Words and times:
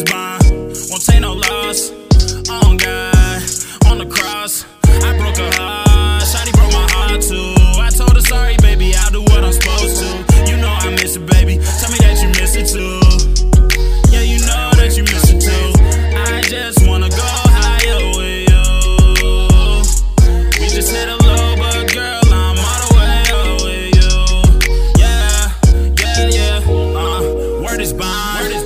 is 0.00 0.12
mine. 0.12 0.40
Won't 0.90 1.04
take 1.04 1.20
no 1.20 1.32
loss. 1.34 1.90
On 2.50 2.76
God, 2.76 3.42
on 3.86 3.98
the 3.98 4.06
cross. 4.10 4.64
I 4.84 5.16
broke 5.18 5.36
her 5.36 5.50
heart. 5.60 6.22
Shotty 6.22 6.52
broke 6.52 6.72
my 6.72 6.86
heart 6.94 7.20
too. 7.22 7.54
I 7.80 7.90
told 7.90 8.14
her 8.16 8.22
sorry, 8.22 8.56
baby. 8.62 8.94
I'll 8.96 9.10
do 9.10 9.22
what 9.22 9.44
I'm 9.44 9.52
supposed 9.52 9.96
to. 10.00 10.50
You 10.50 10.56
know 10.56 10.68
I 10.68 10.90
miss 10.90 11.16
it, 11.16 11.26
baby. 11.26 11.56
Tell 11.80 11.90
me 11.90 11.98
that 12.04 12.18
you 12.22 12.28
miss 12.40 12.56
it 12.56 12.66
too. 12.68 13.00
Yeah, 14.12 14.22
you 14.22 14.38
know 14.40 14.70
that 14.78 14.96
you 14.96 15.02
miss 15.04 15.30
it 15.30 15.40
too. 15.40 15.66
I 16.16 16.42
just 16.42 16.86
wanna 16.86 17.08
go 17.10 17.30
higher 17.60 18.00
with 18.16 18.48
you. 18.50 18.64
We 20.60 20.66
just 20.68 20.90
hit 20.94 21.08
a 21.08 21.16
low, 21.16 21.56
but 21.56 21.92
girl. 21.92 22.20
I'm 22.32 22.58
all 22.58 22.80
the 22.84 22.90
way 22.96 23.22
with 23.64 23.88
you. 23.98 24.12
Yeah, 25.02 25.52
yeah, 26.00 26.60
yeah. 26.60 26.98
Uh, 26.98 27.62
Word 27.62 27.80
is 27.80 27.92
bond 27.92 28.59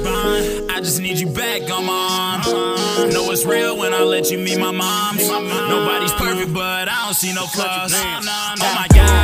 back 1.34 1.70
on 1.70 1.84
my. 1.84 2.41
Know 3.12 3.30
it's 3.30 3.45
real 3.45 3.77
when 3.77 3.93
I 3.93 4.02
let 4.02 4.30
you 4.30 4.38
meet 4.38 4.59
my 4.59 4.70
mom. 4.70 5.16
Nobody's 5.16 6.12
perfect, 6.12 6.55
but 6.55 6.88
I 6.88 7.05
don't 7.05 7.15
see 7.15 7.35
no 7.35 7.46
flaws. 7.46 7.93
Oh 7.95 8.74
my 8.74 8.87
god. 8.95 9.24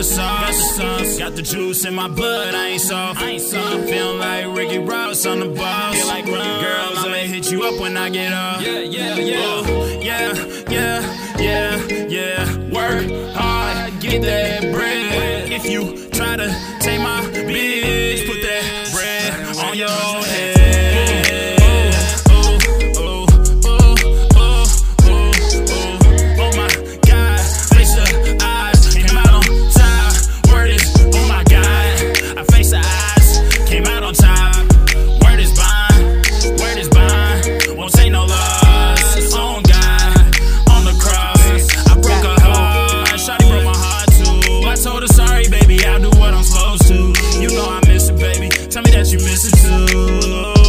the 0.00 0.04
sauce. 0.04 0.78
Got 0.78 0.98
the, 0.98 1.04
sauce. 1.04 1.18
Got 1.18 1.36
the 1.36 1.42
juice 1.42 1.84
in 1.84 1.94
my 1.94 2.08
blood, 2.08 2.54
I 2.54 2.68
ain't 2.68 2.80
soft. 2.80 3.20
I 3.20 3.30
ain't 3.32 3.42
soft. 3.42 3.84
Feeling 3.84 4.18
like 4.18 4.46
Ricky 4.56 4.78
Ross 4.78 5.26
on 5.26 5.40
the 5.40 5.48
boss. 5.48 5.94
Feel 5.94 6.06
like 6.06 6.24
Run. 6.24 6.64
Girl, 6.64 6.92
I'ma 6.96 7.16
hit 7.16 7.50
you 7.52 7.64
up 7.64 7.78
when 7.78 7.98
I 7.98 8.08
get 8.08 8.32
off. 8.32 8.62
Yeah, 8.62 8.78
yeah, 8.78 9.16
yeah. 9.16 9.36
Oh, 9.42 10.00
yeah, 10.00 10.34
yeah, 10.70 11.38
yeah, 11.38 11.76
yeah. 12.08 12.56
Work 12.70 13.10
hard, 13.36 14.00
get 14.00 14.22
that 14.22 14.72
bread. 14.72 15.52
If 15.52 15.68
you 15.68 16.08
try 16.10 16.36
to 16.36 16.48
take 16.80 17.00
my 17.00 17.20
bitch, 17.34 18.26
put 18.26 18.40
that 18.40 18.90
bread 18.94 19.56
on 19.58 19.76
your 19.76 20.29
you 49.12 49.18
missing 49.18 49.86
too. 49.88 50.59